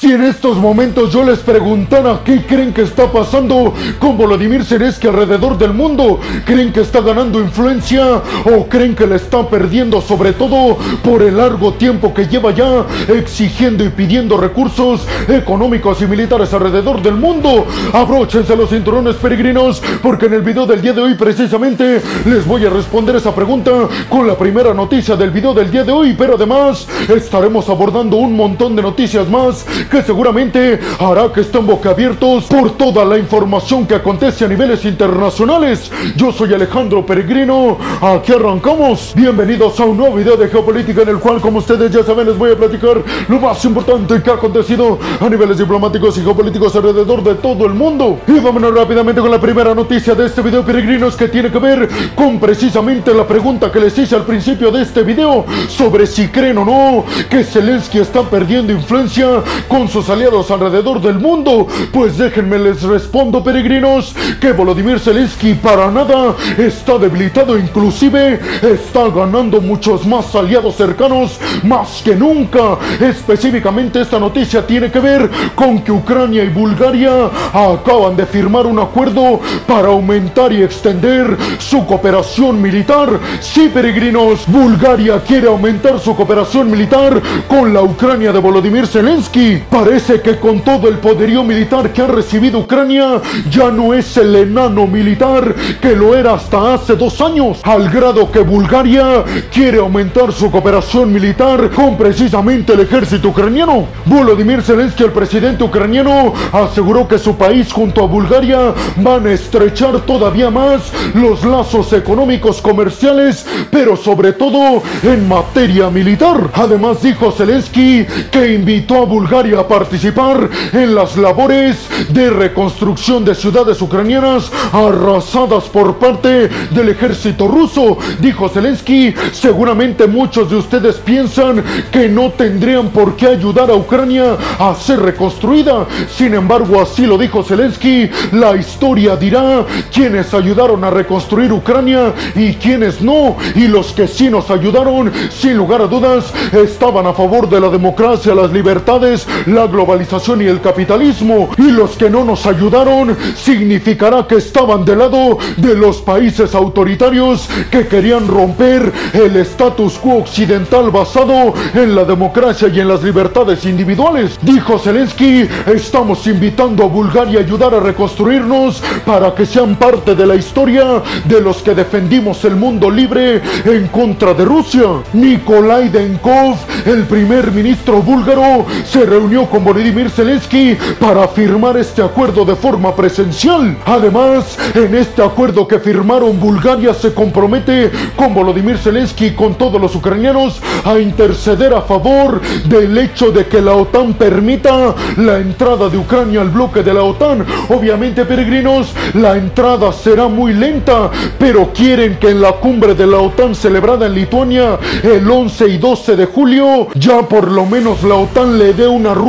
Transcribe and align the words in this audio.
Si 0.00 0.12
en 0.12 0.22
estos 0.22 0.56
momentos 0.58 1.12
yo 1.12 1.24
les 1.24 1.40
preguntara 1.40 2.20
qué 2.24 2.46
creen 2.46 2.72
que 2.72 2.82
está 2.82 3.10
pasando 3.10 3.74
con 3.98 4.16
Volodymyr 4.16 4.64
Zelensky 4.64 5.08
alrededor 5.08 5.58
del 5.58 5.74
mundo, 5.74 6.20
¿creen 6.44 6.72
que 6.72 6.82
está 6.82 7.00
ganando 7.00 7.40
influencia 7.40 8.22
o 8.44 8.68
creen 8.68 8.94
que 8.94 9.08
le 9.08 9.16
está 9.16 9.48
perdiendo 9.48 10.00
sobre 10.00 10.34
todo 10.34 10.78
por 11.02 11.22
el 11.22 11.36
largo 11.36 11.72
tiempo 11.72 12.14
que 12.14 12.28
lleva 12.28 12.52
ya 12.52 12.86
exigiendo 13.08 13.84
y 13.84 13.88
pidiendo 13.88 14.36
recursos 14.36 15.04
económicos 15.26 16.00
y 16.00 16.06
militares 16.06 16.54
alrededor 16.54 17.02
del 17.02 17.14
mundo? 17.14 17.66
Abróchense 17.92 18.54
los 18.54 18.70
cinturones 18.70 19.16
peregrinos 19.16 19.82
porque 20.00 20.26
en 20.26 20.34
el 20.34 20.42
video 20.42 20.64
del 20.64 20.80
día 20.80 20.92
de 20.92 21.00
hoy 21.00 21.14
precisamente 21.14 22.00
les 22.24 22.46
voy 22.46 22.64
a 22.64 22.70
responder 22.70 23.16
esa 23.16 23.34
pregunta 23.34 23.72
con 24.08 24.28
la 24.28 24.38
primera 24.38 24.72
noticia 24.72 25.16
del 25.16 25.32
video 25.32 25.52
del 25.54 25.72
día 25.72 25.82
de 25.82 25.90
hoy, 25.90 26.14
pero 26.16 26.36
además 26.36 26.86
estaremos 27.08 27.68
abordando 27.68 28.16
un 28.18 28.36
montón 28.36 28.76
de 28.76 28.82
noticias 28.82 29.28
más 29.28 29.66
que 29.88 30.02
seguramente 30.02 30.78
hará 30.98 31.32
que 31.32 31.40
estén 31.40 31.66
boquiabiertos 31.66 32.44
por 32.44 32.76
toda 32.76 33.04
la 33.04 33.18
información 33.18 33.86
que 33.86 33.94
acontece 33.94 34.44
a 34.44 34.48
niveles 34.48 34.84
internacionales. 34.84 35.90
Yo 36.16 36.32
soy 36.32 36.52
Alejandro 36.54 37.04
Peregrino, 37.04 37.78
aquí 38.00 38.32
arrancamos. 38.32 39.12
Bienvenidos 39.14 39.78
a 39.80 39.84
un 39.84 39.96
nuevo 39.96 40.16
video 40.16 40.36
de 40.36 40.48
geopolítica 40.48 41.02
en 41.02 41.08
el 41.08 41.18
cual, 41.18 41.40
como 41.40 41.58
ustedes 41.58 41.90
ya 41.90 42.02
saben, 42.02 42.26
les 42.26 42.36
voy 42.36 42.52
a 42.52 42.56
platicar 42.56 43.02
lo 43.28 43.40
más 43.40 43.64
importante 43.64 44.22
que 44.22 44.30
ha 44.30 44.34
acontecido 44.34 44.98
a 45.20 45.28
niveles 45.28 45.58
diplomáticos 45.58 46.18
y 46.18 46.22
geopolíticos 46.22 46.74
alrededor 46.76 47.22
de 47.22 47.36
todo 47.36 47.66
el 47.66 47.74
mundo. 47.74 48.20
Y 48.26 48.38
vámonos 48.38 48.74
rápidamente 48.74 49.20
con 49.20 49.30
la 49.30 49.40
primera 49.40 49.74
noticia 49.74 50.14
de 50.14 50.26
este 50.26 50.42
video, 50.42 50.64
peregrinos, 50.64 51.16
que 51.16 51.28
tiene 51.28 51.50
que 51.50 51.58
ver 51.58 51.88
con 52.14 52.38
precisamente 52.38 53.14
la 53.14 53.26
pregunta 53.26 53.72
que 53.72 53.80
les 53.80 53.96
hice 53.96 54.14
al 54.14 54.24
principio 54.24 54.70
de 54.70 54.82
este 54.82 55.02
video 55.02 55.44
sobre 55.68 56.06
si 56.06 56.28
creen 56.28 56.58
o 56.58 56.64
no 56.64 57.04
que 57.28 57.44
Zelensky 57.44 57.98
está 57.98 58.22
perdiendo 58.22 58.72
influencia 58.72 59.42
con 59.66 59.77
sus 59.86 60.08
aliados 60.08 60.50
alrededor 60.50 61.00
del 61.00 61.18
mundo? 61.18 61.66
Pues 61.92 62.16
déjenme 62.16 62.58
les 62.58 62.82
respondo, 62.82 63.44
peregrinos, 63.44 64.14
que 64.40 64.52
Volodymyr 64.52 64.98
Zelensky 64.98 65.54
para 65.54 65.90
nada 65.90 66.34
está 66.56 66.96
debilitado, 66.96 67.58
inclusive 67.58 68.40
está 68.62 69.08
ganando 69.10 69.60
muchos 69.60 70.06
más 70.06 70.34
aliados 70.34 70.76
cercanos 70.76 71.38
más 71.62 72.00
que 72.02 72.16
nunca. 72.16 72.78
Específicamente 72.98 74.00
esta 74.00 74.18
noticia 74.18 74.66
tiene 74.66 74.90
que 74.90 75.00
ver 75.00 75.30
con 75.54 75.82
que 75.82 75.92
Ucrania 75.92 76.44
y 76.44 76.48
Bulgaria 76.48 77.30
acaban 77.52 78.16
de 78.16 78.24
firmar 78.24 78.66
un 78.66 78.78
acuerdo 78.78 79.40
para 79.66 79.88
aumentar 79.88 80.52
y 80.52 80.62
extender 80.62 81.36
su 81.58 81.84
cooperación 81.84 82.60
militar. 82.62 83.08
Sí, 83.40 83.70
peregrinos, 83.72 84.46
Bulgaria 84.46 85.20
quiere 85.26 85.48
aumentar 85.48 86.00
su 86.00 86.16
cooperación 86.16 86.70
militar 86.70 87.20
con 87.46 87.74
la 87.74 87.82
Ucrania 87.82 88.32
de 88.32 88.38
Volodymyr 88.38 88.86
Zelensky. 88.86 89.62
Parece 89.70 90.20
que 90.22 90.38
con 90.38 90.60
todo 90.60 90.88
el 90.88 90.98
poderío 90.98 91.44
militar 91.44 91.92
que 91.92 92.02
ha 92.02 92.06
recibido 92.06 92.60
Ucrania, 92.60 93.20
ya 93.50 93.70
no 93.70 93.92
es 93.92 94.16
el 94.16 94.34
enano 94.34 94.86
militar 94.86 95.54
que 95.80 95.94
lo 95.94 96.16
era 96.16 96.34
hasta 96.34 96.74
hace 96.74 96.96
dos 96.96 97.20
años, 97.20 97.60
al 97.62 97.90
grado 97.90 98.30
que 98.32 98.40
Bulgaria 98.40 99.24
quiere 99.52 99.78
aumentar 99.78 100.32
su 100.32 100.50
cooperación 100.50 101.12
militar 101.12 101.70
con 101.70 101.96
precisamente 101.96 102.72
el 102.72 102.80
ejército 102.80 103.28
ucraniano. 103.28 103.86
Volodymyr 104.06 104.62
Zelensky, 104.62 105.04
el 105.04 105.12
presidente 105.12 105.64
ucraniano, 105.64 106.32
aseguró 106.52 107.06
que 107.06 107.18
su 107.18 107.36
país 107.36 107.72
junto 107.72 108.02
a 108.02 108.06
Bulgaria 108.06 108.74
van 108.96 109.26
a 109.26 109.32
estrechar 109.32 110.00
todavía 110.00 110.50
más 110.50 110.92
los 111.14 111.44
lazos 111.44 111.92
económicos 111.92 112.62
comerciales, 112.62 113.46
pero 113.70 113.96
sobre 113.96 114.32
todo 114.32 114.82
en 115.02 115.28
materia 115.28 115.90
militar. 115.90 116.50
Además 116.54 117.02
dijo 117.02 117.30
Zelensky 117.30 118.06
que 118.30 118.54
invitó 118.54 119.02
a 119.02 119.04
Bulgaria 119.04 119.57
participar 119.66 120.48
en 120.72 120.94
las 120.94 121.16
labores 121.16 121.76
de 122.10 122.30
reconstrucción 122.30 123.24
de 123.24 123.34
ciudades 123.34 123.80
ucranianas 123.82 124.50
arrasadas 124.72 125.64
por 125.64 125.96
parte 125.96 126.48
del 126.70 126.90
ejército 126.90 127.48
ruso. 127.48 127.98
Dijo 128.20 128.48
Zelensky, 128.48 129.14
seguramente 129.32 130.06
muchos 130.06 130.50
de 130.50 130.56
ustedes 130.56 130.96
piensan 130.96 131.64
que 131.90 132.08
no 132.08 132.30
tendrían 132.30 132.90
por 132.90 133.16
qué 133.16 133.28
ayudar 133.28 133.70
a 133.70 133.74
Ucrania 133.74 134.36
a 134.58 134.74
ser 134.74 135.00
reconstruida. 135.00 135.86
Sin 136.14 136.34
embargo, 136.34 136.80
así 136.80 137.06
lo 137.06 137.18
dijo 137.18 137.42
Zelensky, 137.42 138.10
la 138.32 138.56
historia 138.56 139.16
dirá 139.16 139.64
quienes 139.92 140.34
ayudaron 140.34 140.84
a 140.84 140.90
reconstruir 140.90 141.52
Ucrania 141.52 142.12
y 142.34 142.54
quienes 142.54 143.00
no. 143.00 143.36
Y 143.54 143.68
los 143.68 143.92
que 143.92 144.06
sí 144.06 144.30
nos 144.30 144.50
ayudaron, 144.50 145.12
sin 145.30 145.56
lugar 145.56 145.82
a 145.82 145.86
dudas, 145.86 146.32
estaban 146.52 147.06
a 147.06 147.12
favor 147.12 147.48
de 147.48 147.60
la 147.60 147.68
democracia, 147.68 148.34
las 148.34 148.52
libertades, 148.52 149.26
la 149.54 149.66
globalización 149.66 150.42
y 150.42 150.46
el 150.46 150.60
capitalismo. 150.60 151.50
Y 151.56 151.70
los 151.70 151.96
que 151.96 152.10
no 152.10 152.24
nos 152.24 152.46
ayudaron, 152.46 153.16
significará 153.36 154.26
que 154.26 154.36
estaban 154.36 154.84
del 154.84 154.98
lado 154.98 155.38
de 155.56 155.74
los 155.74 155.98
países 155.98 156.54
autoritarios 156.54 157.48
que 157.70 157.86
querían 157.86 158.26
romper 158.26 158.92
el 159.12 159.36
status 159.36 159.98
quo 159.98 160.18
occidental 160.18 160.90
basado 160.90 161.54
en 161.74 161.94
la 161.94 162.04
democracia 162.04 162.68
y 162.68 162.80
en 162.80 162.88
las 162.88 163.02
libertades 163.02 163.64
individuales. 163.64 164.38
Dijo 164.42 164.78
Zelensky, 164.78 165.48
estamos 165.66 166.26
invitando 166.26 166.84
a 166.84 166.88
Bulgaria 166.88 167.40
a 167.40 167.42
ayudar 167.42 167.74
a 167.74 167.80
reconstruirnos 167.80 168.82
para 169.04 169.34
que 169.34 169.46
sean 169.46 169.76
parte 169.76 170.14
de 170.14 170.26
la 170.26 170.34
historia 170.34 171.02
de 171.24 171.40
los 171.40 171.58
que 171.58 171.74
defendimos 171.74 172.44
el 172.44 172.56
mundo 172.56 172.90
libre 172.90 173.40
en 173.64 173.88
contra 173.88 174.34
de 174.34 174.44
Rusia. 174.44 174.84
Nikolai 175.12 175.88
Denkov, 175.88 176.56
el 176.86 177.04
primer 177.04 177.50
ministro 177.52 178.02
búlgaro, 178.02 178.66
se 178.84 179.04
reunió 179.04 179.37
con 179.46 179.62
Volodymyr 179.62 180.10
Zelensky 180.10 180.76
para 180.98 181.28
firmar 181.28 181.76
este 181.76 182.02
acuerdo 182.02 182.44
de 182.44 182.56
forma 182.56 182.94
presencial. 182.96 183.76
Además, 183.86 184.58
en 184.74 184.94
este 184.94 185.22
acuerdo 185.22 185.68
que 185.68 185.78
firmaron, 185.78 186.40
Bulgaria 186.40 186.92
se 186.92 187.14
compromete 187.14 187.90
con 188.16 188.34
Volodymyr 188.34 188.78
Zelensky 188.78 189.26
y 189.26 189.34
con 189.34 189.54
todos 189.54 189.80
los 189.80 189.94
ucranianos 189.94 190.60
a 190.84 190.98
interceder 190.98 191.72
a 191.72 191.82
favor 191.82 192.40
del 192.64 192.98
hecho 192.98 193.30
de 193.30 193.46
que 193.46 193.60
la 193.60 193.74
OTAN 193.74 194.14
permita 194.14 194.94
la 195.16 195.38
entrada 195.38 195.88
de 195.88 195.98
Ucrania 195.98 196.40
al 196.40 196.48
bloque 196.48 196.82
de 196.82 196.94
la 196.94 197.02
OTAN. 197.02 197.46
Obviamente, 197.68 198.24
peregrinos, 198.24 198.92
la 199.14 199.36
entrada 199.36 199.92
será 199.92 200.26
muy 200.26 200.52
lenta, 200.52 201.10
pero 201.38 201.72
quieren 201.72 202.16
que 202.16 202.30
en 202.30 202.40
la 202.40 202.52
cumbre 202.52 202.94
de 202.94 203.06
la 203.06 203.18
OTAN 203.18 203.54
celebrada 203.54 204.06
en 204.06 204.14
Lituania 204.14 204.78
el 205.02 205.30
11 205.30 205.68
y 205.68 205.78
12 205.78 206.16
de 206.16 206.26
julio, 206.26 206.88
ya 206.94 207.22
por 207.22 207.50
lo 207.50 207.66
menos 207.66 208.02
la 208.02 208.16
OTAN 208.16 208.58
le 208.58 208.72
dé 208.72 208.88
una 208.88 209.14
ruta 209.14 209.27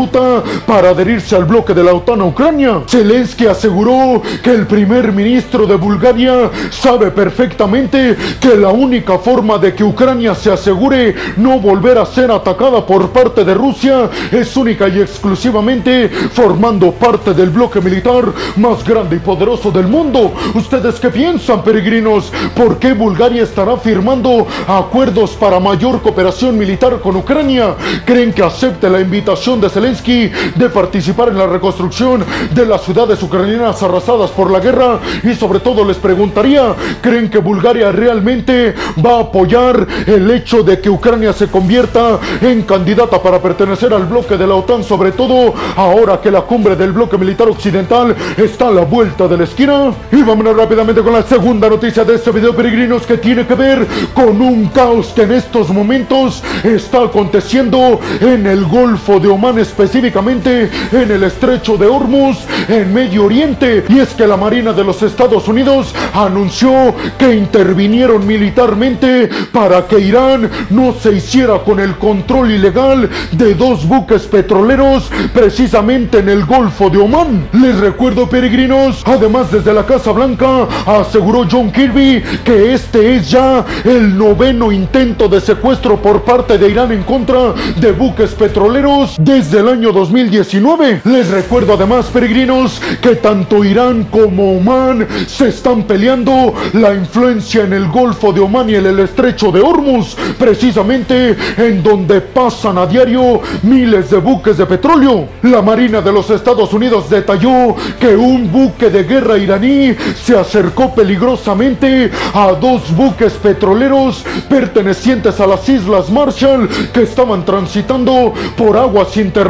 para 0.65 0.91
adherirse 0.91 1.35
al 1.35 1.43
bloque 1.43 1.73
de 1.73 1.83
la 1.83 1.93
OTAN 1.93 2.21
a 2.21 2.25
Ucrania. 2.25 2.81
Zelensky 2.87 3.47
aseguró 3.47 4.21
que 4.41 4.51
el 4.51 4.65
primer 4.65 5.11
ministro 5.11 5.65
de 5.65 5.75
Bulgaria 5.75 6.49
sabe 6.69 7.11
perfectamente 7.11 8.15
que 8.39 8.55
la 8.55 8.69
única 8.69 9.17
forma 9.19 9.57
de 9.57 9.75
que 9.75 9.83
Ucrania 9.83 10.33
se 10.35 10.51
asegure 10.51 11.15
no 11.35 11.59
volver 11.59 11.97
a 11.97 12.05
ser 12.05 12.31
atacada 12.31 12.85
por 12.85 13.09
parte 13.09 13.43
de 13.43 13.53
Rusia 13.53 14.09
es 14.31 14.55
única 14.55 14.87
y 14.87 15.01
exclusivamente 15.01 16.07
formando 16.31 16.91
parte 16.93 17.33
del 17.33 17.49
bloque 17.49 17.81
militar 17.81 18.23
más 18.55 18.85
grande 18.85 19.17
y 19.17 19.19
poderoso 19.19 19.69
del 19.69 19.87
mundo. 19.87 20.31
¿Ustedes 20.53 20.95
qué 20.99 21.09
piensan, 21.09 21.61
peregrinos? 21.61 22.31
¿Por 22.55 22.79
qué 22.79 22.93
Bulgaria 22.93 23.43
estará 23.43 23.75
firmando 23.75 24.47
acuerdos 24.65 25.31
para 25.31 25.59
mayor 25.59 26.01
cooperación 26.01 26.57
militar 26.57 27.01
con 27.01 27.17
Ucrania? 27.17 27.75
¿Creen 28.05 28.31
que 28.31 28.43
acepte 28.43 28.89
la 28.89 29.01
invitación 29.01 29.59
de 29.59 29.69
Zelensky 29.79 30.29
de 30.55 30.69
participar 30.69 31.29
en 31.29 31.37
la 31.37 31.47
reconstrucción 31.47 32.25
de 32.53 32.65
las 32.65 32.81
ciudades 32.81 33.23
ucranianas 33.23 33.81
arrasadas 33.81 34.29
por 34.31 34.51
la 34.51 34.59
guerra? 34.59 34.99
Y 35.23 35.33
sobre 35.35 35.61
todo 35.61 35.85
les 35.85 35.95
preguntaría, 35.95 36.75
¿creen 37.01 37.29
que 37.29 37.37
Bulgaria 37.37 37.89
realmente 37.93 38.75
va 39.03 39.17
a 39.17 39.21
apoyar 39.21 39.87
el 40.05 40.29
hecho 40.31 40.63
de 40.63 40.81
que 40.81 40.89
Ucrania 40.89 41.31
se 41.31 41.47
convierta 41.47 42.19
en 42.41 42.63
candidata 42.63 43.21
para 43.21 43.41
pertenecer 43.41 43.93
al 43.93 44.05
bloque 44.05 44.35
de 44.35 44.45
la 44.45 44.55
OTAN, 44.55 44.83
sobre 44.83 45.13
todo 45.13 45.53
ahora 45.77 46.19
que 46.19 46.29
la 46.29 46.41
cumbre 46.41 46.75
del 46.75 46.91
bloque 46.91 47.17
militar 47.17 47.47
occidental 47.47 48.13
está 48.35 48.67
a 48.67 48.71
la 48.71 48.83
vuelta 48.83 49.29
de 49.29 49.37
la 49.37 49.45
esquina? 49.45 49.93
Y 50.11 50.21
vámonos 50.23 50.57
rápidamente 50.57 51.01
con 51.01 51.13
la 51.13 51.23
segunda 51.23 51.69
noticia 51.69 52.03
de 52.03 52.15
este 52.15 52.31
video, 52.31 52.53
peregrinos, 52.53 53.03
que 53.03 53.17
tiene 53.17 53.47
que 53.47 53.55
ver 53.55 53.87
con 54.13 54.41
un 54.41 54.67
caos 54.67 55.13
que 55.15 55.21
en 55.21 55.31
estos 55.31 55.69
momentos 55.69 56.43
está 56.65 57.03
aconteciendo 57.03 57.97
en 58.19 58.45
el 58.45 58.65
Golfo 58.65 59.21
de 59.21 59.29
Omán, 59.29 59.57
específicamente 59.69 60.69
en 60.91 61.11
el 61.11 61.23
estrecho 61.23 61.77
de 61.77 61.85
Hormuz, 61.85 62.37
en 62.67 62.91
Medio 62.91 63.25
Oriente. 63.25 63.85
Y 63.87 63.99
es 63.99 64.09
que 64.09 64.25
la 64.25 64.35
Marina 64.35 64.73
de 64.73 64.83
los 64.83 65.01
Estados 65.03 65.47
Unidos 65.47 65.93
anunció 66.13 66.95
que 67.17 67.35
intervinieron 67.35 68.25
militarmente 68.25 69.29
para 69.51 69.85
que 69.87 69.99
Irán 69.99 70.49
no 70.71 70.93
se 70.93 71.13
hiciera 71.13 71.59
con 71.59 71.79
el 71.79 71.95
control 71.97 72.51
ilegal 72.51 73.09
de 73.31 73.53
dos 73.53 73.87
buques 73.87 74.23
petroleros 74.23 75.09
precisamente 75.33 76.19
en 76.19 76.29
el 76.29 76.45
Golfo 76.45 76.89
de 76.89 76.97
Omán. 76.97 77.47
Les 77.53 77.79
recuerdo, 77.79 78.27
peregrinos, 78.27 79.03
además 79.05 79.51
desde 79.51 79.73
la 79.73 79.85
Casa 79.85 80.11
Blanca 80.11 80.67
aseguró 80.85 81.45
John 81.49 81.71
Kirby 81.71 82.23
que 82.43 82.73
este 82.73 83.15
es 83.15 83.29
ya 83.29 83.63
el 83.83 84.17
noveno 84.17 84.71
intento 84.71 85.29
de 85.29 85.39
secuestro 85.39 86.01
por 86.01 86.23
parte 86.23 86.57
de 86.57 86.69
Irán 86.69 86.91
en 86.91 87.03
contra 87.03 87.53
de 87.79 87.91
buques 87.91 88.31
petroleros 88.31 89.15
desde 89.19 89.58
desde 89.59 89.71
el 89.71 89.77
año 89.77 89.91
2019. 89.91 91.01
Les 91.03 91.27
recuerdo 91.29 91.73
además, 91.73 92.05
peregrinos, 92.05 92.81
que 93.01 93.15
tanto 93.15 93.65
Irán 93.65 94.05
como 94.05 94.57
Oman 94.57 95.05
se 95.27 95.49
están 95.49 95.83
peleando 95.83 96.53
la 96.73 96.93
influencia 96.93 97.63
en 97.63 97.73
el 97.73 97.89
Golfo 97.89 98.31
de 98.31 98.39
Oman 98.39 98.69
y 98.69 98.75
en 98.75 98.85
el 98.85 98.99
Estrecho 98.99 99.51
de 99.51 99.59
Hormuz, 99.59 100.15
precisamente 100.37 101.35
en 101.57 101.83
donde 101.83 102.21
pasan 102.21 102.77
a 102.77 102.85
diario 102.85 103.41
miles 103.63 104.09
de 104.09 104.17
buques 104.19 104.57
de 104.57 104.65
petróleo. 104.65 105.27
La 105.43 105.61
Marina 105.61 105.99
de 105.99 106.13
los 106.13 106.29
Estados 106.29 106.71
Unidos 106.71 107.09
detalló 107.09 107.75
que 107.99 108.15
un 108.15 108.49
buque 108.49 108.89
de 108.89 109.03
guerra 109.03 109.37
iraní 109.37 109.93
se 110.23 110.37
acercó 110.37 110.95
peligrosamente 110.95 112.11
a 112.33 112.53
dos 112.53 112.95
buques 112.95 113.33
petroleros 113.33 114.23
pertenecientes 114.47 115.37
a 115.41 115.47
las 115.47 115.67
Islas 115.67 116.09
Marshall 116.09 116.69
que 116.93 117.01
estaban 117.01 117.43
transitando 117.43 118.33
por 118.55 118.77
aguas 118.77 119.17
internacionales 119.17 119.48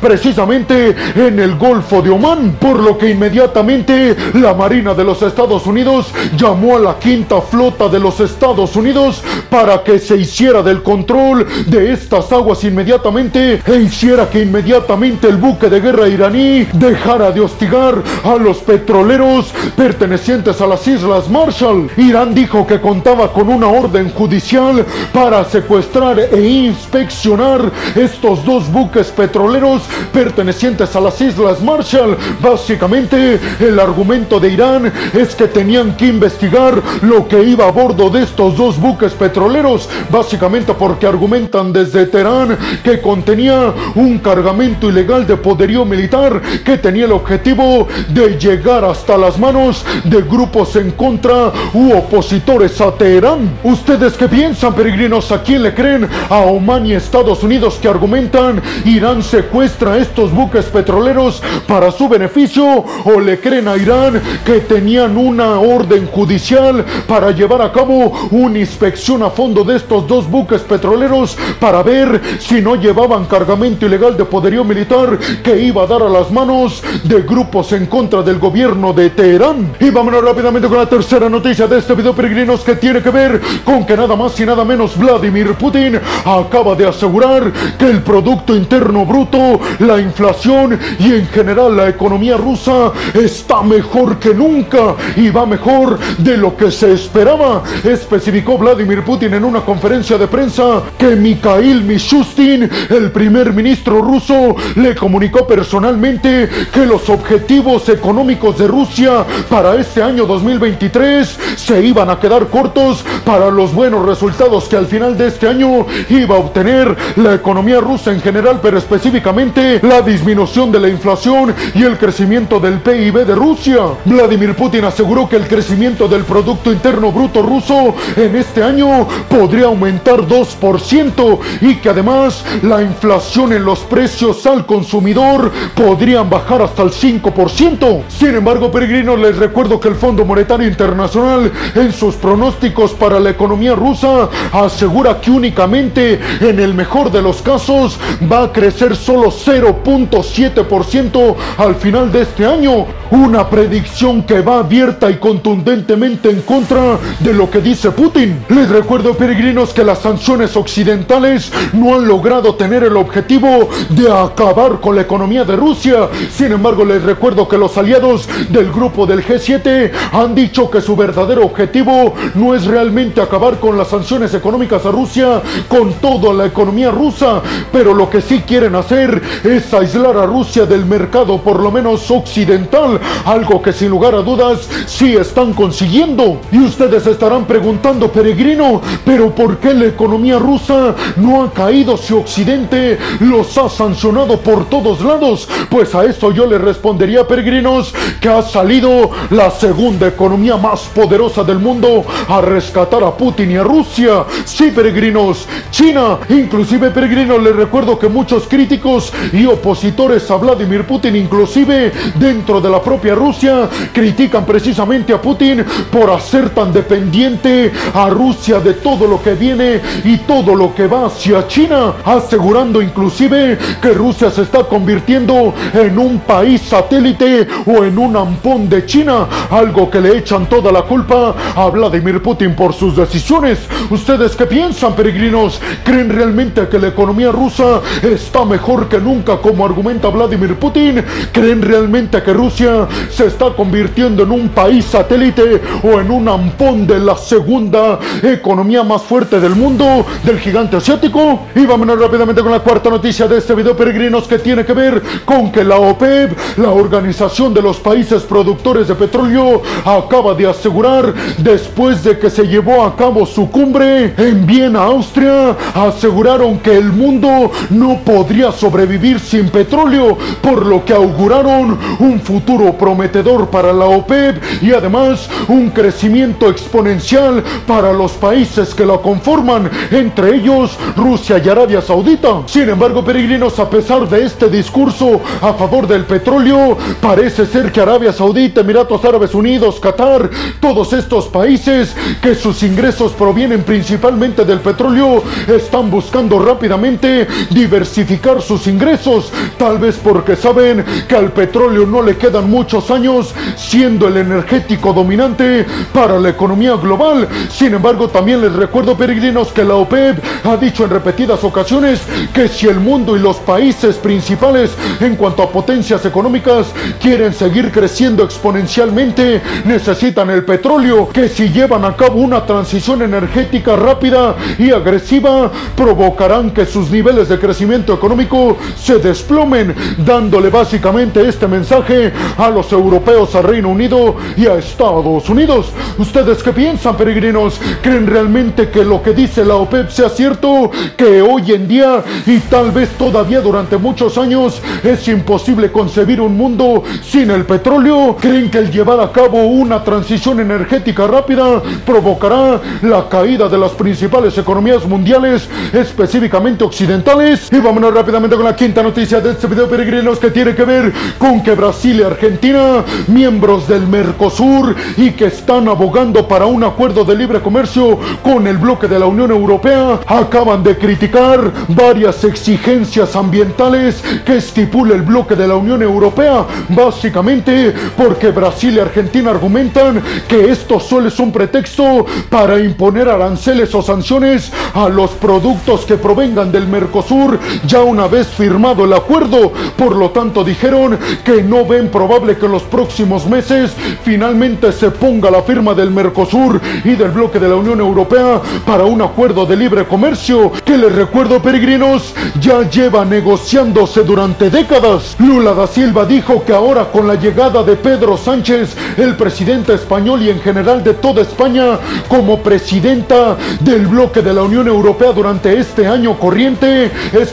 precisamente 0.00 0.94
en 1.14 1.38
el 1.38 1.56
Golfo 1.56 2.02
de 2.02 2.10
Omán, 2.10 2.56
por 2.60 2.80
lo 2.80 2.96
que 2.96 3.10
inmediatamente 3.10 4.16
la 4.34 4.54
Marina 4.54 4.94
de 4.94 5.04
los 5.04 5.22
Estados 5.22 5.66
Unidos 5.66 6.12
llamó 6.36 6.76
a 6.76 6.80
la 6.80 6.98
quinta 6.98 7.40
flota 7.40 7.88
de 7.88 7.98
los 7.98 8.20
Estados 8.20 8.76
Unidos 8.76 9.22
para 9.50 9.82
que 9.82 9.98
se 9.98 10.16
hiciera 10.16 10.62
del 10.62 10.82
control 10.82 11.46
de 11.66 11.92
estas 11.92 12.30
aguas 12.32 12.62
inmediatamente 12.64 13.60
e 13.66 13.76
hiciera 13.76 14.28
que 14.28 14.42
inmediatamente 14.42 15.28
el 15.28 15.36
buque 15.36 15.68
de 15.68 15.80
guerra 15.80 16.08
iraní 16.08 16.66
dejara 16.72 17.30
de 17.30 17.40
hostigar 17.40 17.96
a 18.24 18.36
los 18.36 18.58
petroleros 18.58 19.52
pertenecientes 19.76 20.60
a 20.60 20.66
las 20.66 20.86
Islas 20.86 21.28
Marshall. 21.28 21.90
Irán 21.96 22.34
dijo 22.34 22.66
que 22.66 22.80
contaba 22.80 23.32
con 23.32 23.48
una 23.48 23.68
orden 23.68 24.10
judicial 24.10 24.84
para 25.12 25.44
secuestrar 25.44 26.18
e 26.18 26.40
inspeccionar 26.46 27.70
estos 27.94 28.44
dos 28.44 28.70
buques 28.70 28.91
petroleros 28.92 29.82
pertenecientes 30.12 30.94
a 30.94 31.00
las 31.00 31.20
Islas 31.20 31.60
Marshall. 31.62 32.16
Básicamente, 32.40 33.40
el 33.58 33.80
argumento 33.80 34.38
de 34.38 34.50
Irán 34.50 34.92
es 35.12 35.34
que 35.34 35.48
tenían 35.48 35.96
que 35.96 36.06
investigar 36.06 36.80
lo 37.02 37.26
que 37.26 37.42
iba 37.42 37.66
a 37.66 37.72
bordo 37.72 38.10
de 38.10 38.22
estos 38.22 38.56
dos 38.56 38.78
buques 38.78 39.12
petroleros, 39.12 39.88
básicamente 40.10 40.74
porque 40.74 41.06
argumentan 41.06 41.72
desde 41.72 42.06
Teherán 42.06 42.58
que 42.82 43.00
contenía 43.00 43.72
un 43.94 44.18
cargamento 44.18 44.88
ilegal 44.88 45.26
de 45.26 45.36
poderío 45.36 45.84
militar 45.84 46.40
que 46.64 46.78
tenía 46.78 47.06
el 47.06 47.12
objetivo 47.12 47.88
de 48.08 48.38
llegar 48.38 48.84
hasta 48.84 49.16
las 49.16 49.38
manos 49.38 49.84
de 50.04 50.22
grupos 50.22 50.76
en 50.76 50.90
contra 50.92 51.52
u 51.72 51.92
opositores 51.92 52.80
a 52.80 52.92
Teherán. 52.92 53.50
¿Ustedes 53.62 54.14
qué 54.14 54.28
piensan, 54.28 54.74
peregrinos? 54.74 55.32
¿A 55.32 55.42
quién 55.42 55.62
le 55.62 55.74
creen? 55.74 56.08
¿A 56.28 56.40
Oman 56.40 56.86
y 56.86 56.94
Estados 56.94 57.42
Unidos 57.42 57.78
que 57.80 57.88
argumentan 57.88 58.60
Irán 58.84 59.22
secuestra 59.22 59.98
estos 59.98 60.32
buques 60.32 60.66
petroleros 60.66 61.42
para 61.66 61.90
su 61.90 62.08
beneficio? 62.08 62.84
¿O 63.04 63.20
le 63.20 63.40
creen 63.40 63.68
a 63.68 63.76
Irán 63.76 64.20
que 64.44 64.60
tenían 64.60 65.16
una 65.16 65.60
orden 65.60 66.06
judicial 66.06 66.84
para 67.06 67.30
llevar 67.30 67.62
a 67.62 67.72
cabo 67.72 68.12
una 68.30 68.58
inspección 68.58 69.22
a 69.22 69.30
fondo 69.30 69.64
de 69.64 69.76
estos 69.76 70.06
dos 70.06 70.28
buques 70.28 70.62
petroleros 70.62 71.36
para 71.60 71.82
ver 71.82 72.20
si 72.38 72.60
no 72.60 72.76
llevaban 72.76 73.26
cargamento 73.26 73.86
ilegal 73.86 74.16
de 74.16 74.24
poderío 74.24 74.64
militar 74.64 75.18
que 75.42 75.58
iba 75.60 75.82
a 75.82 75.86
dar 75.86 76.02
a 76.02 76.08
las 76.08 76.30
manos 76.30 76.82
de 77.04 77.22
grupos 77.22 77.72
en 77.72 77.86
contra 77.86 78.22
del 78.22 78.38
gobierno 78.38 78.92
de 78.92 79.10
Teherán? 79.10 79.72
Y 79.80 79.90
vámonos 79.90 80.24
rápidamente 80.24 80.68
con 80.68 80.78
la 80.78 80.88
tercera 80.88 81.28
noticia 81.28 81.66
de 81.66 81.78
este 81.78 81.94
video, 81.94 82.14
peregrinos, 82.14 82.60
que 82.60 82.76
tiene 82.76 83.02
que 83.02 83.10
ver 83.10 83.40
con 83.64 83.86
que 83.86 83.96
nada 83.96 84.16
más 84.16 84.38
y 84.40 84.46
nada 84.46 84.64
menos 84.64 84.96
Vladimir 84.96 85.54
Putin 85.54 86.00
acaba 86.24 86.74
de 86.74 86.86
asegurar 86.86 87.52
que 87.78 87.86
el 87.86 88.02
Producto 88.02 88.54
Interno 88.72 89.04
Bruto, 89.04 89.60
la 89.80 90.00
inflación 90.00 90.78
y 90.98 91.12
en 91.12 91.26
general 91.26 91.76
la 91.76 91.90
economía 91.90 92.38
rusa 92.38 92.90
está 93.12 93.60
mejor 93.60 94.18
que 94.18 94.32
nunca 94.32 94.94
y 95.14 95.28
va 95.28 95.44
mejor 95.44 95.98
de 96.16 96.38
lo 96.38 96.56
que 96.56 96.70
se 96.70 96.94
esperaba. 96.94 97.62
Especificó 97.84 98.56
Vladimir 98.56 99.04
Putin 99.04 99.34
en 99.34 99.44
una 99.44 99.60
conferencia 99.60 100.16
de 100.16 100.26
prensa 100.26 100.84
que 100.96 101.16
Mikhail 101.16 101.82
Mishustin, 101.82 102.70
el 102.88 103.10
primer 103.10 103.52
ministro 103.52 104.00
ruso, 104.00 104.56
le 104.76 104.94
comunicó 104.94 105.46
personalmente 105.46 106.48
que 106.72 106.86
los 106.86 107.10
objetivos 107.10 107.90
económicos 107.90 108.56
de 108.56 108.68
Rusia 108.68 109.26
para 109.50 109.74
este 109.74 110.02
año 110.02 110.24
2023 110.24 111.38
se 111.56 111.84
iban 111.84 112.08
a 112.08 112.18
quedar 112.18 112.46
cortos 112.46 113.04
para 113.26 113.50
los 113.50 113.74
buenos 113.74 114.06
resultados 114.06 114.66
que 114.66 114.78
al 114.78 114.86
final 114.86 115.18
de 115.18 115.26
este 115.26 115.46
año 115.46 115.84
iba 116.08 116.36
a 116.36 116.38
obtener 116.38 116.96
la 117.16 117.34
economía 117.34 117.78
rusa 117.78 118.12
en 118.12 118.22
general, 118.22 118.61
pero 118.62 118.78
específicamente 118.78 119.80
la 119.82 120.00
disminución 120.00 120.70
de 120.70 120.80
la 120.80 120.88
inflación 120.88 121.54
y 121.74 121.82
el 121.82 121.98
crecimiento 121.98 122.60
del 122.60 122.80
PIB 122.80 123.26
de 123.26 123.34
Rusia. 123.34 123.78
Vladimir 124.04 124.54
Putin 124.54 124.84
aseguró 124.84 125.28
que 125.28 125.36
el 125.36 125.48
crecimiento 125.48 126.08
del 126.08 126.24
Producto 126.24 126.72
Interno 126.72 127.12
Bruto 127.12 127.42
ruso 127.42 127.94
en 128.16 128.36
este 128.36 128.62
año 128.62 129.06
podría 129.28 129.66
aumentar 129.66 130.20
2% 130.20 131.38
y 131.60 131.76
que 131.76 131.88
además 131.88 132.44
la 132.62 132.82
inflación 132.82 133.52
en 133.52 133.64
los 133.64 133.80
precios 133.80 134.46
al 134.46 134.64
consumidor 134.66 135.50
podrían 135.74 136.30
bajar 136.30 136.62
hasta 136.62 136.82
el 136.82 136.90
5%. 136.90 138.02
Sin 138.08 138.34
embargo, 138.34 138.70
peregrinos, 138.70 139.18
les 139.18 139.36
recuerdo 139.36 139.80
que 139.80 139.88
el 139.88 139.94
Fondo 139.96 140.24
Monetario 140.24 140.68
Internacional 140.68 141.50
en 141.74 141.92
sus 141.92 142.14
pronósticos 142.14 142.92
para 142.92 143.18
la 143.18 143.30
economía 143.30 143.74
rusa 143.74 144.28
asegura 144.52 145.20
que 145.20 145.30
únicamente 145.30 146.20
en 146.40 146.60
el 146.60 146.74
mejor 146.74 147.10
de 147.10 147.22
los 147.22 147.42
casos 147.42 147.98
va 148.30 148.41
crecer 148.50 148.96
solo 148.96 149.30
0.7% 149.30 151.36
al 151.58 151.74
final 151.76 152.10
de 152.10 152.22
este 152.22 152.46
año. 152.46 152.86
Una 153.10 153.46
predicción 153.48 154.22
que 154.22 154.40
va 154.40 154.60
abierta 154.60 155.10
y 155.10 155.18
contundentemente 155.18 156.30
en 156.30 156.40
contra 156.40 156.98
de 157.20 157.34
lo 157.34 157.50
que 157.50 157.60
dice 157.60 157.90
Putin. 157.90 158.42
Les 158.48 158.70
recuerdo, 158.70 159.12
peregrinos, 159.14 159.74
que 159.74 159.84
las 159.84 159.98
sanciones 159.98 160.56
occidentales 160.56 161.52
no 161.74 161.94
han 161.94 162.08
logrado 162.08 162.54
tener 162.54 162.84
el 162.84 162.96
objetivo 162.96 163.68
de 163.90 164.10
acabar 164.10 164.80
con 164.80 164.96
la 164.96 165.02
economía 165.02 165.44
de 165.44 165.56
Rusia. 165.56 166.08
Sin 166.34 166.52
embargo, 166.52 166.86
les 166.86 167.02
recuerdo 167.02 167.46
que 167.46 167.58
los 167.58 167.76
aliados 167.76 168.26
del 168.48 168.72
grupo 168.72 169.04
del 169.04 169.22
G7 169.22 169.90
han 170.12 170.34
dicho 170.34 170.70
que 170.70 170.80
su 170.80 170.96
verdadero 170.96 171.44
objetivo 171.44 172.14
no 172.34 172.54
es 172.54 172.64
realmente 172.64 173.20
acabar 173.20 173.58
con 173.58 173.76
las 173.76 173.88
sanciones 173.88 174.32
económicas 174.34 174.86
a 174.86 174.90
Rusia, 174.90 175.42
con 175.68 175.92
toda 175.94 176.32
la 176.32 176.46
economía 176.46 176.90
rusa, 176.90 177.42
pero 177.70 177.94
lo 177.94 178.08
que 178.08 178.20
sí 178.20 178.31
quieren 178.40 178.74
hacer 178.74 179.22
es 179.44 179.72
aislar 179.72 180.16
a 180.16 180.26
Rusia 180.26 180.66
del 180.66 180.84
mercado, 180.86 181.38
por 181.38 181.60
lo 181.60 181.70
menos 181.70 182.10
occidental, 182.10 183.00
algo 183.24 183.62
que 183.62 183.72
sin 183.72 183.90
lugar 183.90 184.14
a 184.14 184.22
dudas 184.22 184.68
sí 184.86 185.14
están 185.14 185.52
consiguiendo. 185.52 186.40
Y 186.50 186.58
ustedes 186.58 187.06
estarán 187.06 187.44
preguntando, 187.44 188.10
peregrino, 188.10 188.80
pero 189.04 189.34
¿por 189.34 189.58
qué 189.58 189.74
la 189.74 189.86
economía 189.86 190.38
rusa 190.38 190.94
no 191.16 191.42
ha 191.42 191.50
caído 191.52 191.96
si 191.96 192.14
Occidente 192.14 192.98
los 193.20 193.56
ha 193.58 193.68
sancionado 193.68 194.38
por 194.38 194.66
todos 194.66 195.00
lados? 195.02 195.48
Pues 195.70 195.94
a 195.94 196.04
esto 196.04 196.32
yo 196.32 196.46
les 196.46 196.60
respondería, 196.60 197.26
peregrinos, 197.26 197.94
que 198.20 198.28
ha 198.28 198.42
salido 198.42 199.10
la 199.30 199.50
segunda 199.50 200.08
economía 200.08 200.56
más 200.56 200.82
poderosa 200.94 201.44
del 201.44 201.58
mundo 201.58 202.04
a 202.28 202.40
rescatar 202.40 203.02
a 203.04 203.16
Putin 203.16 203.52
y 203.52 203.56
a 203.56 203.62
Rusia. 203.62 204.24
Sí, 204.44 204.70
peregrinos, 204.74 205.46
China. 205.70 206.18
Inclusive, 206.28 206.90
peregrinos, 206.90 207.42
les 207.42 207.54
recuerdo 207.54 207.98
que 207.98 208.08
muchos 208.08 208.21
críticos 208.48 209.12
y 209.32 209.46
opositores 209.46 210.30
a 210.30 210.36
Vladimir 210.36 210.84
Putin, 210.84 211.16
inclusive 211.16 211.92
dentro 212.14 212.60
de 212.60 212.70
la 212.70 212.80
propia 212.80 213.14
Rusia, 213.14 213.68
critican 213.92 214.44
precisamente 214.44 215.12
a 215.12 215.20
Putin 215.20 215.64
por 215.90 216.10
hacer 216.10 216.50
tan 216.50 216.72
dependiente 216.72 217.72
a 217.94 218.08
Rusia 218.08 218.60
de 218.60 218.74
todo 218.74 219.06
lo 219.06 219.20
que 219.20 219.34
viene 219.34 219.80
y 220.04 220.18
todo 220.18 220.54
lo 220.54 220.74
que 220.74 220.86
va 220.86 221.06
hacia 221.06 221.46
China, 221.48 221.94
asegurando 222.04 222.80
inclusive 222.80 223.58
que 223.80 223.92
Rusia 223.92 224.30
se 224.30 224.42
está 224.42 224.64
convirtiendo 224.64 225.52
en 225.74 225.98
un 225.98 226.20
país 226.20 226.62
satélite 226.62 227.48
o 227.66 227.84
en 227.84 227.98
un 227.98 228.16
ampón 228.16 228.68
de 228.68 228.86
China, 228.86 229.26
algo 229.50 229.90
que 229.90 230.00
le 230.00 230.18
echan 230.18 230.46
toda 230.46 230.70
la 230.70 230.82
culpa 230.82 231.34
a 231.56 231.66
Vladimir 231.68 232.22
Putin 232.22 232.54
por 232.54 232.72
sus 232.72 232.96
decisiones. 232.96 233.58
¿Ustedes 233.90 234.36
qué 234.36 234.46
piensan, 234.46 234.94
peregrinos? 234.94 235.60
¿Creen 235.84 236.08
realmente 236.08 236.68
que 236.68 236.78
la 236.78 236.88
economía 236.88 237.32
rusa 237.32 237.80
está 238.14 238.44
mejor 238.44 238.88
que 238.88 238.98
nunca 238.98 239.38
como 239.38 239.64
argumenta 239.64 240.08
Vladimir 240.08 240.56
Putin? 240.56 241.04
¿Creen 241.32 241.62
realmente 241.62 242.22
que 242.22 242.32
Rusia 242.32 242.86
se 243.10 243.26
está 243.26 243.50
convirtiendo 243.56 244.22
en 244.22 244.30
un 244.30 244.48
país 244.48 244.84
satélite 244.84 245.60
o 245.82 246.00
en 246.00 246.10
un 246.10 246.28
ampón 246.28 246.86
de 246.86 246.98
la 246.98 247.16
segunda 247.16 247.98
economía 248.22 248.82
más 248.82 249.02
fuerte 249.02 249.40
del 249.40 249.54
mundo, 249.54 250.04
del 250.24 250.38
gigante 250.38 250.76
asiático? 250.76 251.46
Y 251.54 251.66
vámonos 251.66 251.98
rápidamente 251.98 252.42
con 252.42 252.52
la 252.52 252.60
cuarta 252.60 252.90
noticia 252.90 253.26
de 253.26 253.38
este 253.38 253.54
video, 253.54 253.76
peregrinos, 253.76 254.28
que 254.28 254.38
tiene 254.38 254.64
que 254.64 254.72
ver 254.72 255.02
con 255.24 255.50
que 255.50 255.64
la 255.64 255.76
OPEP, 255.76 256.58
la 256.58 256.70
Organización 256.70 257.54
de 257.54 257.62
los 257.62 257.78
Países 257.78 258.22
Productores 258.22 258.88
de 258.88 258.94
Petróleo, 258.94 259.62
acaba 259.84 260.34
de 260.34 260.48
asegurar, 260.48 261.14
después 261.38 262.04
de 262.04 262.18
que 262.18 262.30
se 262.30 262.46
llevó 262.46 262.84
a 262.84 262.96
cabo 262.96 263.26
su 263.26 263.50
cumbre 263.50 264.14
en 264.16 264.46
Viena, 264.46 264.82
Austria, 264.82 265.56
aseguraron 265.74 266.58
que 266.58 266.76
el 266.76 266.92
mundo 266.92 267.50
no 267.70 268.00
podría 268.04 268.52
sobrevivir 268.52 269.20
sin 269.20 269.48
petróleo, 269.48 270.16
por 270.40 270.66
lo 270.66 270.84
que 270.84 270.92
auguraron 270.92 271.78
un 271.98 272.20
futuro 272.20 272.76
prometedor 272.76 273.48
para 273.48 273.72
la 273.72 273.86
OPEP 273.86 274.42
y 274.62 274.72
además 274.72 275.28
un 275.48 275.70
crecimiento 275.70 276.48
exponencial 276.48 277.42
para 277.66 277.92
los 277.92 278.12
países 278.12 278.74
que 278.74 278.86
la 278.86 278.98
conforman, 278.98 279.70
entre 279.90 280.36
ellos 280.36 280.76
Rusia 280.96 281.40
y 281.44 281.48
Arabia 281.48 281.80
Saudita. 281.80 282.42
Sin 282.46 282.68
embargo, 282.68 283.04
peregrinos, 283.04 283.58
a 283.58 283.68
pesar 283.68 284.08
de 284.08 284.24
este 284.24 284.48
discurso 284.48 285.20
a 285.40 285.52
favor 285.54 285.86
del 285.86 286.04
petróleo, 286.04 286.76
parece 287.00 287.46
ser 287.46 287.70
que 287.72 287.80
Arabia 287.80 288.12
Saudita, 288.12 288.60
Emiratos 288.60 289.04
Árabes 289.04 289.34
Unidos, 289.34 289.78
Qatar, 289.80 290.30
todos 290.60 290.92
estos 290.92 291.26
países 291.26 291.94
que 292.20 292.34
sus 292.34 292.62
ingresos 292.62 293.12
provienen 293.12 293.62
principalmente 293.62 294.44
del 294.44 294.60
petróleo, 294.60 295.22
están 295.48 295.90
buscando 295.90 296.38
rápidamente 296.38 297.26
diversificar 297.50 297.91
sus 298.40 298.66
ingresos, 298.66 299.30
tal 299.58 299.78
vez 299.78 299.96
porque 300.02 300.34
saben 300.34 300.84
que 301.06 301.14
al 301.14 301.30
petróleo 301.32 301.86
no 301.86 302.02
le 302.02 302.16
quedan 302.16 302.48
muchos 302.48 302.90
años 302.90 303.34
siendo 303.56 304.08
el 304.08 304.16
energético 304.16 304.92
dominante 304.92 305.66
para 305.92 306.18
la 306.18 306.30
economía 306.30 306.74
global. 306.76 307.28
Sin 307.50 307.74
embargo, 307.74 308.08
también 308.08 308.40
les 308.40 308.52
recuerdo, 308.52 308.96
peregrinos, 308.96 309.48
que 309.48 309.64
la 309.64 309.74
OPEP 309.74 310.22
ha 310.44 310.56
dicho 310.56 310.84
en 310.84 310.90
repetidas 310.90 311.44
ocasiones 311.44 312.00
que 312.32 312.48
si 312.48 312.66
el 312.66 312.80
mundo 312.80 313.14
y 313.16 313.20
los 313.20 313.36
países 313.36 313.96
principales 313.96 314.70
en 315.00 315.16
cuanto 315.16 315.42
a 315.42 315.50
potencias 315.50 316.04
económicas 316.06 316.68
quieren 317.00 317.34
seguir 317.34 317.70
creciendo 317.70 318.24
exponencialmente, 318.24 319.42
necesitan 319.64 320.30
el 320.30 320.44
petróleo, 320.44 321.08
que 321.10 321.28
si 321.28 321.50
llevan 321.50 321.84
a 321.84 321.94
cabo 321.94 322.20
una 322.20 322.46
transición 322.46 323.02
energética 323.02 323.76
rápida 323.76 324.34
y 324.58 324.70
agresiva, 324.70 325.50
provocarán 325.76 326.50
que 326.52 326.64
sus 326.64 326.90
niveles 326.90 327.28
de 327.28 327.38
crecimiento 327.38 327.81
económico 327.90 328.56
se 328.76 328.98
desplomen, 328.98 329.74
dándole 329.98 330.50
básicamente 330.50 331.26
este 331.26 331.48
mensaje 331.48 332.12
a 332.36 332.50
los 332.50 332.70
europeos, 332.72 333.34
a 333.34 333.42
Reino 333.42 333.70
Unido 333.70 334.16
y 334.36 334.46
a 334.46 334.54
Estados 334.54 335.28
Unidos. 335.28 335.72
¿Ustedes 335.98 336.42
qué 336.42 336.52
piensan, 336.52 336.96
peregrinos? 336.96 337.60
¿Creen 337.82 338.06
realmente 338.06 338.70
que 338.70 338.84
lo 338.84 339.02
que 339.02 339.12
dice 339.12 339.44
la 339.44 339.56
OPEP 339.56 339.90
sea 339.90 340.08
cierto? 340.08 340.70
Que 340.96 341.20
hoy 341.22 341.52
en 341.52 341.66
día 341.66 342.02
y 342.26 342.38
tal 342.40 342.70
vez 342.70 342.90
todavía 342.90 343.40
durante 343.40 343.76
muchos 343.76 344.16
años 344.18 344.60
es 344.84 345.08
imposible 345.08 345.72
concebir 345.72 346.20
un 346.20 346.36
mundo 346.36 346.84
sin 347.02 347.30
el 347.30 347.44
petróleo? 347.44 348.16
¿Creen 348.20 348.50
que 348.50 348.58
el 348.58 348.70
llevar 348.70 349.00
a 349.00 349.10
cabo 349.10 349.44
una 349.46 349.82
transición 349.82 350.40
energética 350.40 351.06
rápida 351.06 351.62
provocará 351.84 352.60
la 352.82 353.08
caída 353.08 353.48
de 353.48 353.58
las 353.58 353.72
principales 353.72 354.36
economías 354.38 354.86
mundiales, 354.86 355.48
específicamente 355.72 356.64
occidentales? 356.64 357.50
Vámonos 357.72 357.94
rápidamente 357.94 358.36
con 358.36 358.44
la 358.44 358.54
quinta 358.54 358.82
noticia 358.82 359.18
de 359.22 359.30
este 359.30 359.46
video, 359.46 359.66
peregrinos, 359.66 360.18
que 360.18 360.30
tiene 360.30 360.54
que 360.54 360.62
ver 360.62 360.92
con 361.16 361.42
que 361.42 361.54
Brasil 361.54 362.00
y 362.00 362.02
Argentina, 362.02 362.84
miembros 363.06 363.66
del 363.66 363.86
Mercosur 363.86 364.76
y 364.98 365.12
que 365.12 365.24
están 365.28 365.66
abogando 365.68 366.28
para 366.28 366.44
un 366.44 366.64
acuerdo 366.64 367.02
de 367.02 367.16
libre 367.16 367.40
comercio 367.40 367.98
con 368.22 368.46
el 368.46 368.58
bloque 368.58 368.88
de 368.88 368.98
la 368.98 369.06
Unión 369.06 369.30
Europea, 369.30 370.00
acaban 370.06 370.62
de 370.62 370.76
criticar 370.76 371.50
varias 371.68 372.22
exigencias 372.24 373.16
ambientales 373.16 374.04
que 374.26 374.36
estipula 374.36 374.94
el 374.94 375.00
bloque 375.00 375.34
de 375.34 375.48
la 375.48 375.56
Unión 375.56 375.80
Europea, 375.80 376.44
básicamente 376.68 377.72
porque 377.96 378.32
Brasil 378.32 378.74
y 378.74 378.80
Argentina 378.80 379.30
argumentan 379.30 380.02
que 380.28 380.50
esto 380.50 380.78
solo 380.78 381.08
es 381.08 381.18
un 381.18 381.32
pretexto 381.32 382.04
para 382.28 382.58
imponer 382.58 383.08
aranceles 383.08 383.74
o 383.74 383.80
sanciones 383.80 384.52
a 384.74 384.90
los 384.90 385.12
productos 385.12 385.86
que 385.86 385.96
provengan 385.96 386.52
del 386.52 386.68
Mercosur 386.68 387.40
ya 387.66 387.82
una 387.82 388.06
vez 388.06 388.28
firmado 388.28 388.84
el 388.84 388.92
acuerdo. 388.92 389.52
Por 389.76 389.96
lo 389.96 390.10
tanto, 390.10 390.44
dijeron 390.44 390.98
que 391.24 391.42
no 391.42 391.64
ven 391.64 391.88
probable 391.88 392.36
que 392.36 392.46
en 392.46 392.52
los 392.52 392.62
próximos 392.62 393.26
meses 393.26 393.72
finalmente 394.02 394.72
se 394.72 394.90
ponga 394.90 395.30
la 395.30 395.42
firma 395.42 395.74
del 395.74 395.90
Mercosur 395.90 396.60
y 396.84 396.94
del 396.94 397.10
bloque 397.10 397.38
de 397.38 397.48
la 397.48 397.56
Unión 397.56 397.80
Europea 397.80 398.40
para 398.66 398.84
un 398.84 399.02
acuerdo 399.02 399.46
de 399.46 399.56
libre 399.56 399.86
comercio 399.86 400.52
que 400.64 400.76
les 400.76 400.94
recuerdo 400.94 401.40
peregrinos 401.40 402.14
ya 402.40 402.68
lleva 402.68 403.04
negociándose 403.04 404.02
durante 404.02 404.50
décadas. 404.50 405.16
Lula 405.18 405.54
da 405.54 405.66
Silva 405.66 406.04
dijo 406.04 406.44
que 406.44 406.52
ahora 406.52 406.86
con 406.92 407.06
la 407.06 407.14
llegada 407.14 407.62
de 407.62 407.76
Pedro 407.76 408.16
Sánchez, 408.16 408.76
el 408.96 409.16
presidente 409.16 409.74
español 409.74 410.22
y 410.22 410.30
en 410.30 410.40
general 410.40 410.82
de 410.82 410.94
toda 410.94 411.22
España 411.22 411.78
como 412.08 412.42
presidenta 412.42 413.36
del 413.60 413.86
bloque 413.86 414.22
de 414.22 414.32
la 414.32 414.42
Unión 414.42 414.68
Europea 414.68 415.12
durante 415.12 415.58
este 415.58 415.86
año 415.86 416.18
corriente, 416.18 416.90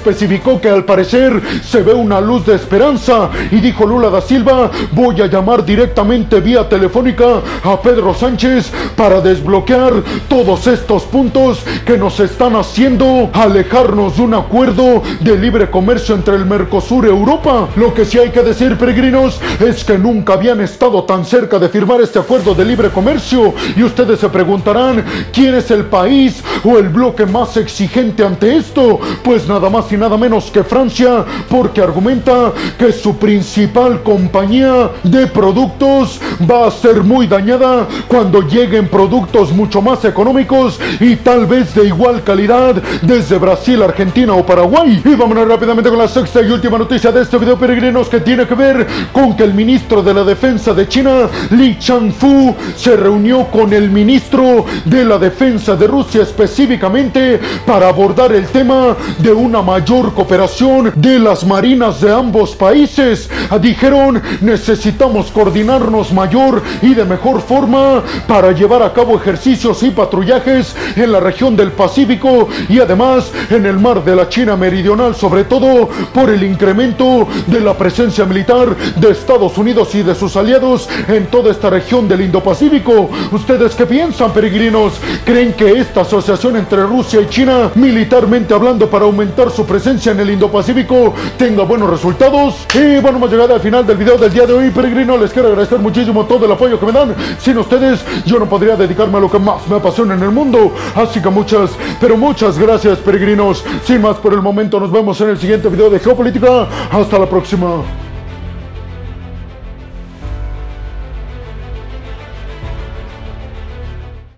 especificó 0.10 0.60
que 0.60 0.70
al 0.70 0.86
parecer 0.86 1.40
se 1.64 1.84
ve 1.84 1.94
una 1.94 2.20
luz 2.20 2.44
de 2.44 2.56
esperanza 2.56 3.30
y 3.52 3.58
dijo 3.58 3.86
Lula 3.86 4.10
da 4.10 4.22
Silva, 4.22 4.72
voy 4.92 5.22
a 5.22 5.28
llamar 5.28 5.64
directamente 5.64 6.40
vía 6.40 6.68
telefónica 6.68 7.42
a 7.64 7.80
Pedro 7.80 8.16
Sánchez 8.16 8.72
para 8.96 9.22
desbloquear 9.22 9.94
todos 10.28 10.66
estos 10.66 11.04
puntos 11.04 11.60
que 11.86 11.96
nos 11.96 12.20
están 12.20 12.56
haciendo 12.56 13.30
alejarnos 13.34 14.18
de 14.18 14.24
un 14.24 14.34
acuerdo 14.34 15.04
de 15.20 15.38
libre 15.38 15.70
comercio 15.70 16.16
entre 16.16 16.36
el 16.36 16.46
Mercosur 16.46 17.06
y 17.06 17.10
Europa. 17.10 17.68
Lo 17.76 17.94
que 17.94 18.06
sí 18.06 18.18
hay 18.18 18.30
que 18.30 18.42
decir, 18.42 18.78
peregrinos, 18.78 19.40
es 19.60 19.84
que 19.84 19.98
nunca 19.98 20.34
habían 20.34 20.60
estado 20.60 21.04
tan 21.04 21.24
cerca 21.24 21.60
de 21.60 21.70
firmar 21.70 22.02
este 22.02 22.18
acuerdo 22.18 22.56
de 22.56 22.66
libre 22.66 22.90
comercio. 22.90 23.54
Y 23.76 23.84
ustedes 23.84 24.20
se 24.20 24.30
preguntarán, 24.30 25.06
¿quién 25.32 25.54
es 25.54 25.70
el 25.70 25.86
país 25.86 26.44
o 26.64 26.80
el 26.80 26.90
bloque 26.90 27.28
más 27.28 27.58
exigente 27.58 28.26
ante 28.26 28.58
esto? 28.58 29.00
Pues 29.24 29.48
nada 29.48 29.70
más 29.70 29.92
y 29.92 29.99
nada 30.00 30.18
menos 30.18 30.50
que 30.52 30.64
Francia, 30.64 31.26
porque 31.50 31.82
argumenta 31.82 32.54
que 32.78 32.92
su 32.92 33.18
principal 33.18 34.02
compañía 34.02 34.92
de 35.04 35.28
productos 35.28 36.20
va 36.50 36.68
a 36.68 36.72
ser 36.72 37.04
muy 37.04 37.28
dañada 37.28 37.88
cuando 38.08 38.42
lleguen 38.42 38.88
productos 38.88 39.52
mucho 39.52 39.82
más 39.82 40.06
económicos 40.06 40.80
y 41.00 41.18
tal 41.18 41.46
vez 41.46 41.76
de 41.76 41.88
igual 41.88 42.24
calidad 42.24 42.76
desde 43.02 43.38
Brasil, 43.38 43.82
Argentina 43.84 44.34
o 44.34 44.46
Paraguay. 44.46 45.02
Y 45.04 45.16
vámonos 45.16 45.48
rápidamente 45.48 45.90
con 45.90 46.00
la 46.00 46.08
sexta 46.08 46.42
y 46.42 46.50
última 46.50 46.78
noticia 46.78 47.12
de 47.12 47.22
este 47.22 47.38
video, 47.38 47.58
peregrinos, 47.58 48.08
que 48.08 48.22
tiene 48.22 48.48
que 48.48 48.56
ver 48.56 48.88
con 49.12 49.36
que 49.36 49.44
el 49.44 49.54
ministro 49.54 50.02
de 50.02 50.14
la 50.14 50.24
Defensa 50.24 50.74
de 50.74 50.88
China, 50.88 51.28
Li 51.52 51.78
Changfu, 51.78 52.56
se 52.76 52.96
reunió 52.96 53.46
con 53.48 53.74
el 53.74 53.90
ministro 53.90 54.66
de 54.86 55.04
la 55.04 55.18
Defensa 55.18 55.76
de 55.76 55.88
Rusia 55.88 56.22
específicamente 56.22 57.40
para 57.66 57.90
abordar 57.90 58.32
el 58.34 58.48
tema 58.48 58.96
de 59.18 59.32
una 59.32 59.62
mayor 59.62 59.89
cooperación 59.90 60.94
de 60.96 61.18
las 61.18 61.44
marinas 61.44 62.00
de 62.00 62.14
ambos 62.14 62.56
países. 62.56 63.28
Dijeron, 63.60 64.22
necesitamos 64.42 65.32
coordinarnos 65.32 66.14
mayor 66.14 66.62
y 66.84 66.94
de 66.94 67.06
mejor 67.06 67.42
forma 67.42 68.04
para 68.28 68.52
llevar 68.52 68.84
a 68.84 68.94
cabo 68.94 69.18
ejercicios 69.18 69.82
y 69.82 69.90
patrullajes 69.90 70.76
en 70.96 71.12
la 71.12 71.20
región 71.20 71.56
del 71.56 71.72
Pacífico 71.72 72.50
y 72.68 72.80
además 72.80 73.32
en 73.50 73.66
el 73.66 73.80
mar 73.80 74.04
de 74.04 74.16
la 74.16 74.30
China 74.30 74.56
Meridional, 74.56 75.16
sobre 75.16 75.46
todo 75.46 75.90
por 76.14 76.30
el 76.30 76.44
incremento 76.44 77.28
de 77.48 77.60
la 77.60 77.76
presencia 77.76 78.26
militar 78.26 78.76
de 78.96 79.10
Estados 79.10 79.58
Unidos 79.58 79.96
y 79.96 80.04
de 80.04 80.14
sus 80.14 80.36
aliados 80.36 80.88
en 81.08 81.26
toda 81.28 81.50
esta 81.50 81.72
región 81.72 82.08
del 82.08 82.22
Indo-Pacífico. 82.22 83.10
¿Ustedes 83.32 83.74
qué 83.74 83.88
piensan, 83.88 84.32
peregrinos? 84.34 84.94
¿Creen 85.26 85.54
que 85.54 85.72
esta 85.80 86.02
asociación 86.02 86.58
entre 86.58 86.84
Rusia 86.84 87.22
y 87.22 87.28
China, 87.28 87.72
militarmente 87.74 88.54
hablando, 88.54 88.88
para 88.88 89.06
aumentar 89.06 89.50
su 89.50 89.66
presencia 89.66 89.79
en 89.88 90.20
el 90.20 90.30
Indo-Pacífico, 90.32 91.14
tenga 91.38 91.64
buenos 91.64 91.90
resultados? 91.90 92.68
Y 92.74 93.00
bueno, 93.00 93.18
hemos 93.18 93.32
llegado 93.32 93.56
al 93.56 93.62
final 93.62 93.88
del 93.88 93.98
video 93.98 94.18
del 94.18 94.32
día 94.32 94.46
de 94.46 94.54
hoy, 94.54 94.70
peregrinos. 94.72 95.20
Les 95.20 95.32
quiero 95.32 95.48
agradecer 95.48 95.80
muchísimo 95.80 96.26
todo 96.26 96.46
el 96.46 96.52
apoyo 96.52 96.80
que 96.80 96.86
me 96.86 96.92
dan. 96.92 97.16
Sin 97.40 97.58
ustedes, 97.58 98.04
yo 98.26 98.40
no 98.40 98.46
podría 98.48 98.76
dedicarme 98.76 99.18
a 99.18 99.22
lo 99.22 99.32
que 99.32 99.40
más 99.40 99.66
me 99.68 99.78
apasiona 99.78 100.16
en 100.16 100.24
el 100.24 100.32
mundo. 100.32 100.74
Así 100.96 101.22
que 101.22 101.30
muchas, 101.30 101.72
pero 102.00 102.18
muchas 102.18 102.60
gracias, 102.60 102.98
peregrinos. 103.00 103.64
Sin 103.86 104.02
más 104.02 104.18
por 104.18 104.34
el 104.34 104.42
momento, 104.42 104.80
nos 104.80 104.92
vemos 104.92 105.20
en 105.22 105.30
el 105.30 105.38
siguiente 105.38 105.70
video 105.70 105.90
de 105.90 106.00
Geopolítica. 106.00 106.68
Hasta 106.92 107.18
la 107.18 107.30
próxima. 107.30 108.09